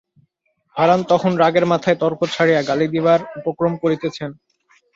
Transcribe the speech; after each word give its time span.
হারান 0.75 1.01
তখন 1.09 1.31
রাগের 1.37 1.65
মাথায় 1.71 1.97
তর্ক 2.01 2.19
ছাড়িয়া 2.33 2.61
গালি 2.69 2.87
দিবার 2.93 3.19
উপক্রম 3.39 3.73
করিতেছেন। 3.83 4.29